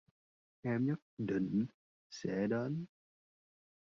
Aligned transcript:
Em 0.63 0.85
nhất 0.85 0.99
định 1.17 1.65
sẽ 2.09 2.47
đến 2.49 2.85